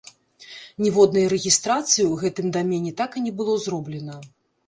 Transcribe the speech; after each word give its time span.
Ніводнай 0.83 1.25
рэгістрацыі 1.33 2.01
ў 2.07 2.13
гэтым 2.23 2.47
дамене 2.57 2.91
так 3.01 3.17
і 3.19 3.23
не 3.29 3.33
было 3.43 3.53
зроблена. 3.67 4.17